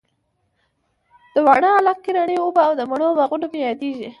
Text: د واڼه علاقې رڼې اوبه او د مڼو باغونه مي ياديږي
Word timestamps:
د 1.33 1.35
واڼه 1.45 1.69
علاقې 1.79 2.09
رڼې 2.17 2.37
اوبه 2.41 2.61
او 2.67 2.73
د 2.79 2.81
مڼو 2.89 3.17
باغونه 3.17 3.45
مي 3.51 3.59
ياديږي 3.67 4.09